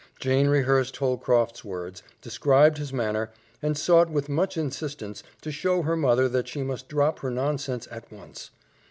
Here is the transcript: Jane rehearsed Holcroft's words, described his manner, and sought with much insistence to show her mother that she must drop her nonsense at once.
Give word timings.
Jane 0.19 0.47
rehearsed 0.47 0.97
Holcroft's 0.97 1.63
words, 1.63 2.01
described 2.23 2.79
his 2.79 2.91
manner, 2.91 3.29
and 3.61 3.77
sought 3.77 4.09
with 4.09 4.29
much 4.29 4.57
insistence 4.57 5.21
to 5.41 5.51
show 5.51 5.83
her 5.83 5.95
mother 5.95 6.27
that 6.27 6.47
she 6.47 6.63
must 6.63 6.87
drop 6.87 7.19
her 7.19 7.29
nonsense 7.29 7.87
at 7.91 8.11
once. 8.11 8.49